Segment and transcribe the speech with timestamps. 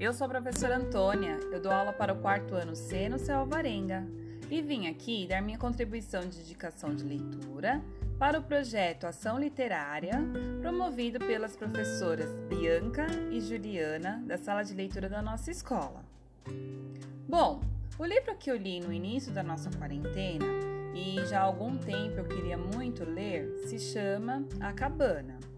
[0.00, 3.40] Eu sou a professora Antônia, eu dou aula para o quarto ano C no Céu
[3.40, 4.06] Alvarenga
[4.50, 7.82] e vim aqui dar minha contribuição de indicação de leitura
[8.18, 10.18] para o projeto Ação Literária,
[10.62, 16.02] promovido pelas professoras Bianca e Juliana, da sala de leitura da nossa escola.
[17.28, 17.60] Bom,
[17.98, 20.46] o livro que eu li no início da nossa quarentena
[20.94, 25.51] e já há algum tempo eu queria muito ler se chama A Cabana.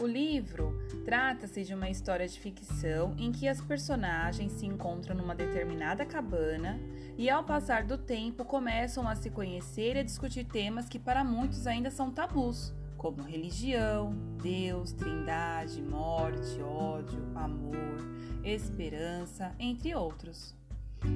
[0.00, 5.34] O livro trata-se de uma história de ficção em que as personagens se encontram numa
[5.34, 6.80] determinada cabana
[7.18, 11.22] e, ao passar do tempo, começam a se conhecer e a discutir temas que para
[11.22, 17.98] muitos ainda são tabus, como religião, Deus, trindade, morte, ódio, amor,
[18.42, 20.56] esperança, entre outros.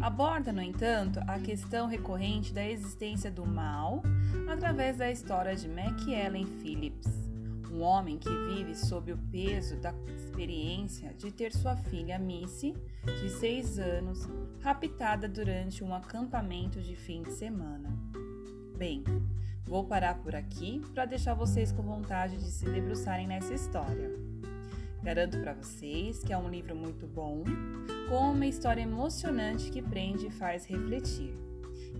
[0.02, 4.02] Aborda, no entanto, a questão recorrente da existência do mal
[4.46, 7.23] através da história de McEllen Phillips
[7.74, 12.72] um homem que vive sob o peso da experiência de ter sua filha Missy,
[13.04, 14.28] de seis anos,
[14.60, 17.92] raptada durante um acampamento de fim de semana.
[18.76, 19.02] Bem,
[19.64, 24.10] vou parar por aqui para deixar vocês com vontade de se debruçarem nessa história.
[25.02, 27.42] Garanto para vocês que é um livro muito bom,
[28.08, 31.36] com uma história emocionante que prende e faz refletir.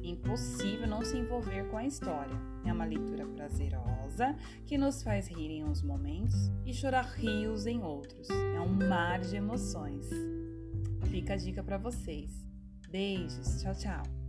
[0.03, 2.37] Impossível não se envolver com a história.
[2.65, 4.37] É uma leitura prazerosa
[4.67, 8.29] que nos faz rir em uns momentos e chorar rios em outros.
[8.31, 10.09] É um mar de emoções.
[11.11, 12.31] Fica a dica para vocês.
[12.91, 14.24] Beijos, tchau, tchau.